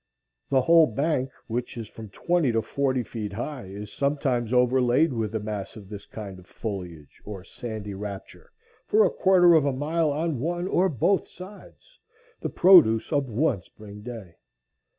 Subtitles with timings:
[0.49, 5.35] The whole bank, which is from twenty to forty feet high, is sometimes overlaid with
[5.35, 8.51] a mass of this kind of foliage, or sandy rupture,
[8.87, 11.99] for a quarter of a mile on one or both sides,
[12.39, 14.37] the produce of one spring day.